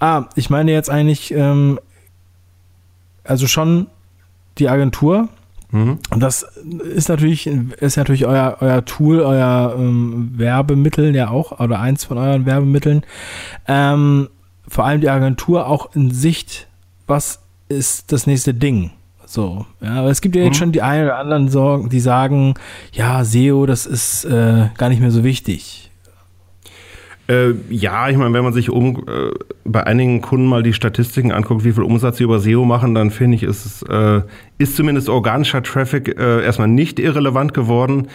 [0.00, 1.78] Ah, ich meine jetzt eigentlich, ähm,
[3.24, 3.86] also schon
[4.58, 5.28] die Agentur.
[5.70, 5.98] Mhm.
[6.10, 6.46] Und das
[6.94, 12.18] ist natürlich, ist natürlich euer, euer Tool, euer ähm, Werbemittel ja auch, oder eins von
[12.18, 13.02] euren Werbemitteln.
[13.66, 14.28] Ähm,
[14.68, 16.68] vor allem die Agentur auch in Sicht,
[17.06, 18.90] was ist das nächste Ding?
[19.26, 20.58] So, ja, aber es gibt ja jetzt mhm.
[20.58, 22.54] schon die einen oder anderen Sorgen, die sagen,
[22.92, 25.85] ja, SEO, das ist äh, gar nicht mehr so wichtig.
[27.28, 29.30] Äh, ja, ich meine, wenn man sich um äh,
[29.64, 33.10] bei einigen Kunden mal die Statistiken anguckt, wie viel Umsatz sie über SEO machen, dann
[33.10, 34.22] finde ich, ist es äh,
[34.58, 38.08] ist zumindest organischer Traffic äh, erstmal nicht irrelevant geworden.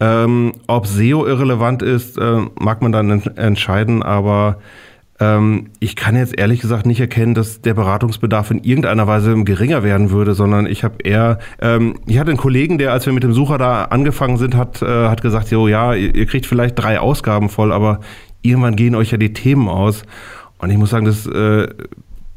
[0.00, 4.58] Ähm, ob SEO irrelevant ist, äh, mag man dann entscheiden, aber
[5.20, 9.84] ähm, ich kann jetzt ehrlich gesagt nicht erkennen, dass der Beratungsbedarf in irgendeiner Weise geringer
[9.84, 13.22] werden würde, sondern ich habe eher, ähm, ich hatte einen Kollegen, der, als wir mit
[13.22, 16.78] dem Sucher da angefangen sind, hat, äh, hat gesagt, so ja, ihr, ihr kriegt vielleicht
[16.78, 18.00] drei Ausgaben voll, aber
[18.44, 20.02] irgendwann gehen euch ja die Themen aus.
[20.58, 21.68] Und ich muss sagen, das, äh,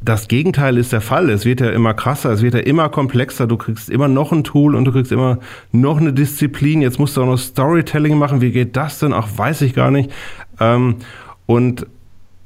[0.02, 1.30] das Gegenteil ist der Fall.
[1.30, 3.48] Es wird ja immer krasser, es wird ja immer komplexer.
[3.48, 5.40] Du kriegst immer noch ein Tool und du kriegst immer
[5.72, 6.82] noch eine Disziplin.
[6.82, 8.42] Jetzt musst du auch noch Storytelling machen.
[8.42, 9.14] Wie geht das denn?
[9.14, 10.12] Ach, weiß ich gar nicht.
[10.60, 10.96] Ähm,
[11.46, 11.88] und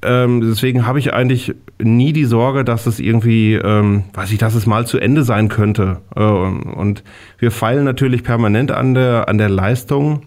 [0.03, 4.55] ähm, deswegen habe ich eigentlich nie die Sorge, dass es irgendwie, ähm, weiß ich, dass
[4.55, 5.97] es mal zu Ende sein könnte.
[6.15, 7.03] Äh, und
[7.37, 10.23] wir feilen natürlich permanent an der, an der Leistung.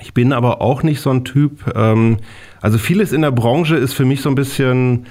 [0.00, 1.72] Ich bin aber auch nicht so ein Typ.
[1.74, 2.18] Ähm,
[2.60, 5.06] also vieles in der Branche ist für mich so ein bisschen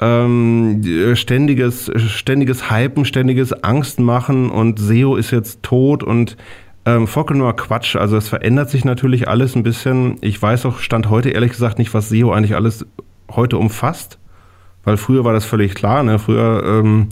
[0.00, 0.82] ähm,
[1.14, 6.36] ständiges, ständiges Hypen, ständiges Angstmachen und SEO ist jetzt tot und
[6.86, 7.96] ähm, vollkommener Quatsch.
[7.96, 10.16] Also es verändert sich natürlich alles ein bisschen.
[10.20, 12.86] Ich weiß auch, stand heute ehrlich gesagt nicht, was SEO eigentlich alles
[13.30, 14.18] heute umfasst.
[14.82, 16.02] Weil früher war das völlig klar.
[16.02, 16.18] Ne?
[16.18, 17.08] Früher ähm,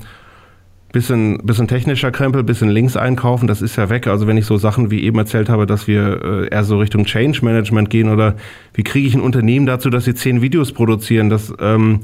[0.93, 4.07] bisschen, bisschen technischer Krempel, bisschen links einkaufen, das ist ja weg.
[4.07, 7.05] Also wenn ich so Sachen wie eben erzählt habe, dass wir äh, eher so Richtung
[7.05, 8.37] Change Management gehen oder
[8.75, 12.01] wie kriege ich ein Unternehmen dazu, dass sie zehn Videos produzieren, das, ähm,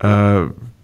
[0.00, 0.42] äh,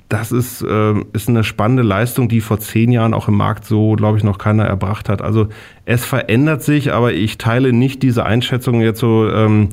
[0.08, 3.92] das ist, äh, ist eine spannende Leistung, die vor zehn Jahren auch im Markt so,
[3.92, 5.20] glaube ich, noch keiner erbracht hat.
[5.20, 5.48] Also
[5.86, 9.70] es verändert sich, aber ich teile nicht diese Einschätzung jetzt so, ähm,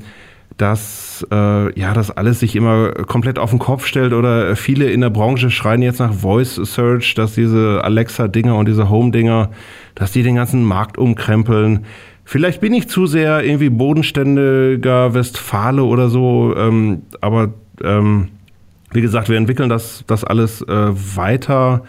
[0.62, 5.02] dass äh, ja das alles sich immer komplett auf den Kopf stellt oder viele in
[5.02, 9.50] der Branche schreien jetzt nach Voice Search, dass diese Alexa-Dinger und diese Home-Dinger,
[9.96, 11.86] dass die den ganzen Markt umkrempeln.
[12.26, 18.30] Vielleicht bin ich zu sehr irgendwie bodenständiger Westfale oder so, ähm, aber ähm,
[18.92, 21.82] wie gesagt, wir entwickeln das, das alles äh, weiter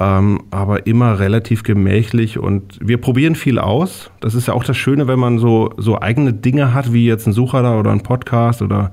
[0.00, 4.10] ähm, aber immer relativ gemächlich und wir probieren viel aus.
[4.20, 7.26] Das ist ja auch das Schöne, wenn man so, so eigene Dinge hat, wie jetzt
[7.26, 8.92] ein Sucher da oder ein Podcast oder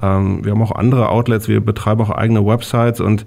[0.00, 3.26] ähm, wir haben auch andere Outlets, wir betreiben auch eigene Websites und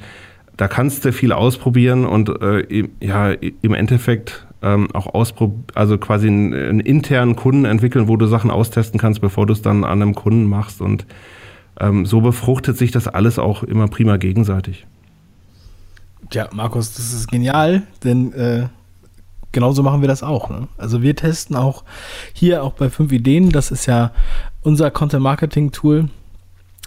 [0.55, 6.27] da kannst du viel ausprobieren und äh, ja, im Endeffekt ähm, auch ausprobieren, also quasi
[6.27, 10.01] einen, einen, internen Kunden entwickeln, wo du Sachen austesten kannst, bevor du es dann an
[10.01, 10.81] einem Kunden machst.
[10.81, 11.05] Und
[11.79, 14.85] ähm, so befruchtet sich das alles auch immer prima gegenseitig.
[16.29, 18.67] Tja, Markus, das ist genial, denn äh,
[19.51, 20.51] genauso machen wir das auch.
[20.51, 20.67] Ne?
[20.77, 21.83] Also wir testen auch
[22.33, 24.11] hier auch bei 5 Ideen, das ist ja
[24.61, 26.09] unser Content-Marketing-Tool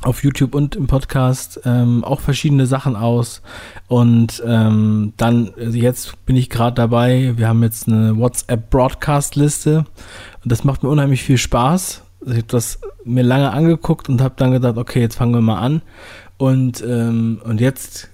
[0.02, 3.42] auf YouTube und im Podcast ähm, auch verschiedene Sachen aus.
[3.88, 9.78] Und ähm, dann, also jetzt bin ich gerade dabei, wir haben jetzt eine WhatsApp-Broadcast-Liste
[10.44, 12.02] und das macht mir unheimlich viel Spaß.
[12.20, 15.40] Also ich habe das mir lange angeguckt und habe dann gedacht, okay, jetzt fangen wir
[15.40, 15.82] mal an.
[16.36, 18.11] Und, ähm, und jetzt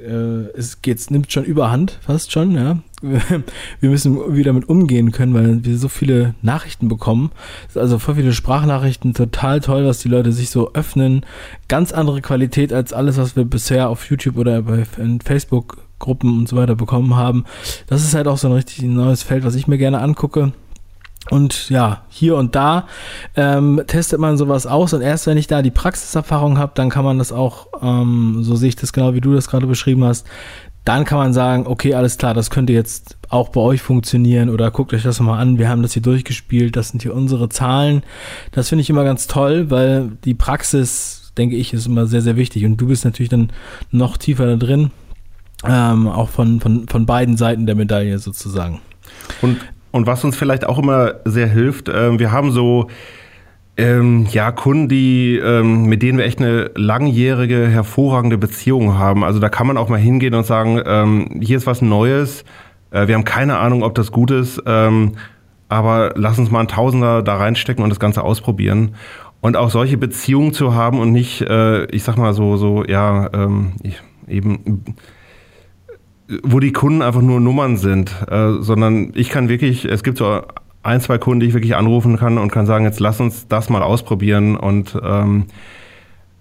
[0.00, 2.78] äh, es geht's, nimmt schon überhand, fast schon, ja.
[3.80, 7.30] Wir müssen wieder damit umgehen können, weil wir so viele Nachrichten bekommen.
[7.74, 11.24] Also voll viele Sprachnachrichten, total toll, was die Leute sich so öffnen.
[11.68, 14.84] Ganz andere Qualität als alles, was wir bisher auf YouTube oder bei
[15.24, 17.44] Facebook Gruppen und so weiter bekommen haben.
[17.86, 20.52] Das ist halt auch so ein richtig neues Feld, was ich mir gerne angucke.
[21.30, 22.88] Und ja, hier und da
[23.36, 27.04] ähm, testet man sowas aus und erst wenn ich da die Praxiserfahrung habe, dann kann
[27.04, 30.26] man das auch, ähm, so sehe ich das genau, wie du das gerade beschrieben hast,
[30.84, 34.72] dann kann man sagen, okay, alles klar, das könnte jetzt auch bei euch funktionieren oder
[34.72, 38.02] guckt euch das mal an, wir haben das hier durchgespielt, das sind hier unsere Zahlen.
[38.50, 42.36] Das finde ich immer ganz toll, weil die Praxis, denke ich, ist immer sehr, sehr
[42.36, 43.52] wichtig und du bist natürlich dann
[43.92, 44.90] noch tiefer da drin,
[45.64, 48.80] ähm, auch von, von, von beiden Seiten der Medaille sozusagen.
[49.42, 49.58] Und
[49.90, 52.88] und was uns vielleicht auch immer sehr hilft, äh, wir haben so
[53.76, 59.24] ähm, ja, Kunden, die, ähm, mit denen wir echt eine langjährige, hervorragende Beziehung haben.
[59.24, 62.44] Also da kann man auch mal hingehen und sagen, ähm, hier ist was Neues,
[62.90, 65.12] äh, wir haben keine Ahnung, ob das gut ist, ähm,
[65.68, 68.96] aber lass uns mal einen Tausender da reinstecken und das Ganze ausprobieren.
[69.40, 73.30] Und auch solche Beziehungen zu haben und nicht, äh, ich sag mal so, so, ja,
[73.32, 73.72] ähm,
[74.28, 74.84] eben
[76.42, 80.42] wo die Kunden einfach nur Nummern sind, äh, sondern ich kann wirklich, es gibt so
[80.82, 83.68] ein, zwei Kunden, die ich wirklich anrufen kann und kann sagen, jetzt lass uns das
[83.68, 85.46] mal ausprobieren und ähm,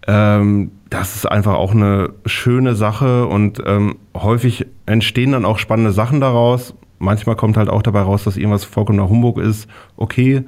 [0.08, 5.92] ähm, das ist einfach auch eine schöne Sache und ähm, häufig entstehen dann auch spannende
[5.92, 6.74] Sachen daraus.
[7.00, 9.70] Manchmal kommt halt auch dabei raus, dass irgendwas vollkommener Humbug ist.
[9.98, 10.44] Okay,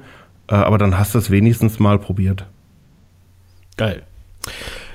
[0.48, 2.46] äh, aber dann hast du es wenigstens mal probiert.
[3.76, 4.02] Geil.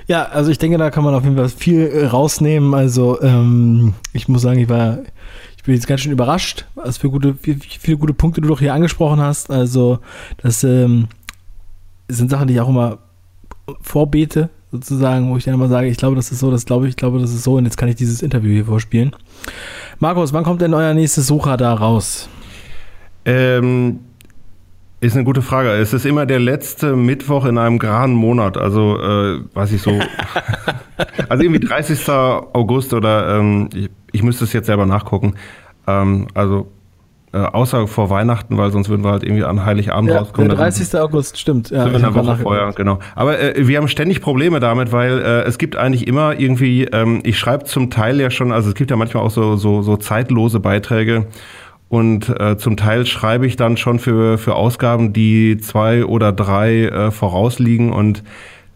[0.08, 2.72] Ja, also ich denke, da kann man auf jeden Fall viel äh, rausnehmen.
[2.72, 5.00] Also ähm, ich muss sagen, ich war,
[5.56, 8.58] ich bin jetzt ganz schön überrascht, was für gute, wie viele gute Punkte du doch
[8.58, 9.50] hier angesprochen hast.
[9.50, 9.98] Also
[10.38, 11.08] das ähm,
[12.08, 12.98] sind Sachen, die ich auch immer
[13.82, 16.90] vorbete, sozusagen, wo ich dann immer sage, ich glaube, das ist so, das glaube ich,
[16.90, 19.14] ich glaube, das ist so und jetzt kann ich dieses Interview hier vorspielen.
[19.98, 22.30] Markus, wann kommt denn euer nächstes Sucher da raus?
[23.26, 24.00] Ähm,
[25.00, 25.70] ist eine gute Frage.
[25.70, 28.56] Es ist immer der letzte Mittwoch in einem geraden Monat.
[28.56, 29.92] Also, äh, weiß ich so.
[31.28, 32.08] also irgendwie 30.
[32.08, 35.34] August oder ähm, ich, ich müsste es jetzt selber nachgucken.
[35.86, 36.68] Ähm, also
[37.32, 40.48] äh, außer vor Weihnachten, weil sonst würden wir halt irgendwie an Heiligabend ja, rauskommen.
[40.48, 40.88] Der 30.
[40.90, 41.70] Dann August, stimmt.
[41.70, 43.00] Ja, sind wir eine Woche vorher, genau.
[43.14, 47.20] Aber äh, wir haben ständig Probleme damit, weil äh, es gibt eigentlich immer irgendwie, ähm,
[47.24, 49.96] ich schreibe zum Teil ja schon, also es gibt ja manchmal auch so, so, so
[49.98, 51.26] zeitlose Beiträge
[51.88, 56.84] und äh, zum Teil schreibe ich dann schon für, für Ausgaben, die zwei oder drei
[56.84, 58.22] äh, vorausliegen und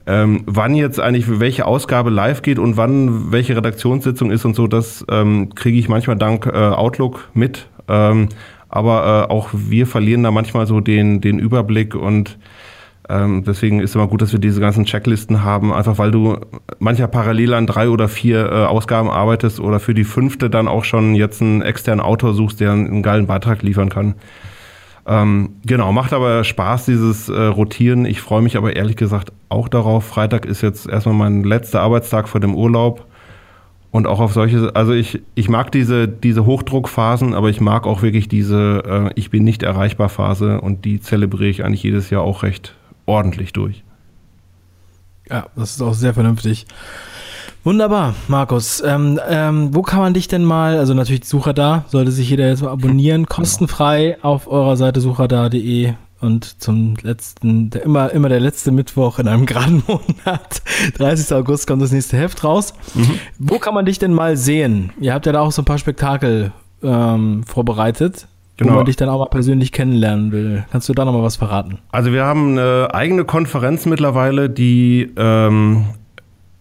[0.06, 4.66] ähm, wann jetzt eigentlich welche Ausgabe live geht und wann welche Redaktionssitzung ist und so,
[4.66, 7.68] das ähm, kriege ich manchmal dank äh, Outlook mit.
[7.88, 8.28] Ähm,
[8.68, 12.38] aber äh, auch wir verlieren da manchmal so den, den Überblick und
[13.08, 16.38] ähm, deswegen ist immer gut, dass wir diese ganzen Checklisten haben, einfach weil du
[16.78, 20.84] mancher parallel an drei oder vier äh, Ausgaben arbeitest oder für die fünfte dann auch
[20.84, 24.14] schon jetzt einen externen Autor suchst, der einen, einen geilen Beitrag liefern kann.
[25.04, 28.04] Ähm, genau, macht aber Spaß, dieses äh, Rotieren.
[28.04, 30.04] Ich freue mich aber ehrlich gesagt auch darauf.
[30.04, 33.06] Freitag ist jetzt erstmal mein letzter Arbeitstag vor dem Urlaub.
[33.90, 38.00] Und auch auf solche, also ich, ich mag diese, diese Hochdruckphasen, aber ich mag auch
[38.00, 42.22] wirklich diese äh, Ich bin nicht erreichbar Phase und die zelebriere ich eigentlich jedes Jahr
[42.22, 42.74] auch recht
[43.06, 43.84] ordentlich durch.
[45.28, 46.66] Ja, das ist auch sehr vernünftig.
[47.64, 48.82] Wunderbar, Markus.
[48.84, 52.48] Ähm, ähm, wo kann man dich denn mal, also natürlich Sucher da, sollte sich jeder
[52.48, 58.40] jetzt mal abonnieren, kostenfrei auf eurer Seite sucherda.de und zum letzten, der, immer, immer der
[58.40, 60.62] letzte Mittwoch in einem geraden Monat,
[60.96, 61.34] 30.
[61.36, 62.74] August kommt das nächste Heft raus.
[62.94, 63.18] Mhm.
[63.38, 64.92] Wo kann man dich denn mal sehen?
[65.00, 66.52] Ihr habt ja da auch so ein paar Spektakel
[66.82, 68.26] ähm, vorbereitet
[68.56, 68.72] genau.
[68.72, 70.64] wo man dich dann auch mal persönlich kennenlernen will.
[70.70, 71.78] Kannst du da nochmal was verraten?
[71.90, 75.84] Also wir haben eine eigene Konferenz mittlerweile, die ähm,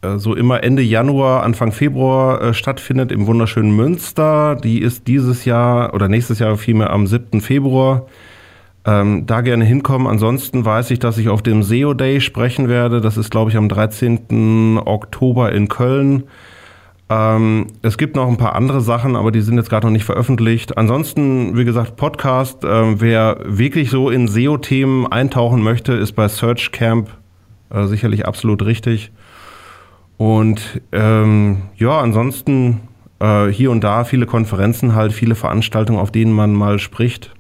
[0.01, 4.55] äh, so immer Ende Januar, Anfang Februar äh, stattfindet im wunderschönen Münster.
[4.55, 7.41] Die ist dieses Jahr oder nächstes Jahr vielmehr am 7.
[7.41, 8.07] Februar.
[8.83, 10.07] Ähm, da gerne hinkommen.
[10.07, 12.99] Ansonsten weiß ich, dass ich auf dem SEO Day sprechen werde.
[12.99, 14.79] Das ist, glaube ich, am 13.
[14.83, 16.23] Oktober in Köln.
[17.12, 20.05] Ähm, es gibt noch ein paar andere Sachen, aber die sind jetzt gerade noch nicht
[20.05, 20.78] veröffentlicht.
[20.78, 22.64] Ansonsten, wie gesagt, Podcast.
[22.64, 27.09] Äh, wer wirklich so in SEO-Themen eintauchen möchte, ist bei Search Camp
[27.70, 29.12] äh, sicherlich absolut richtig.
[30.16, 32.80] Und ähm, ja, ansonsten
[33.20, 37.34] äh, hier und da viele Konferenzen halt, viele Veranstaltungen, auf denen man mal spricht.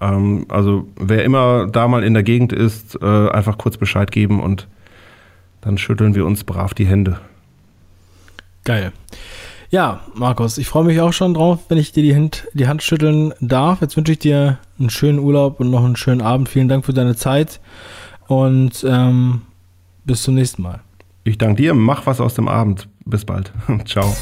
[0.00, 4.40] Ähm, also wer immer da mal in der Gegend ist, äh, einfach kurz Bescheid geben
[4.40, 4.68] und
[5.62, 7.18] dann schütteln wir uns brav die Hände.
[8.68, 8.92] Geil.
[9.70, 12.82] Ja, Markus, ich freue mich auch schon drauf, wenn ich dir die Hand, die Hand
[12.82, 13.80] schütteln darf.
[13.80, 16.50] Jetzt wünsche ich dir einen schönen Urlaub und noch einen schönen Abend.
[16.50, 17.60] Vielen Dank für deine Zeit
[18.26, 19.40] und ähm,
[20.04, 20.80] bis zum nächsten Mal.
[21.24, 21.72] Ich danke dir.
[21.72, 22.90] Mach was aus dem Abend.
[23.06, 23.54] Bis bald.
[23.86, 24.14] Ciao.